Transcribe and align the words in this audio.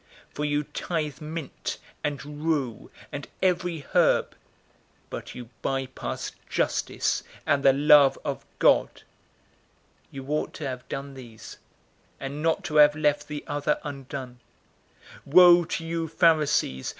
For 0.31 0.45
you 0.45 0.63
tithe 0.63 1.21
mint 1.21 1.77
and 2.03 2.25
rue 2.25 2.89
and 3.11 3.27
every 3.39 3.81
herb, 3.93 4.33
but 5.11 5.35
you 5.35 5.49
bypass 5.61 6.31
justice 6.49 7.21
and 7.45 7.61
the 7.61 7.71
love 7.71 8.17
of 8.25 8.43
God. 8.57 9.03
You 10.09 10.25
ought 10.29 10.53
to 10.55 10.67
have 10.67 10.89
done 10.89 11.13
these, 11.13 11.57
and 12.19 12.41
not 12.41 12.63
to 12.63 12.77
have 12.77 12.95
left 12.95 13.27
the 13.27 13.43
other 13.45 13.79
undone. 13.83 14.39
011:043 15.27 15.33
Woe 15.35 15.65
to 15.65 15.85
you 15.85 16.07
Pharisees! 16.07 16.89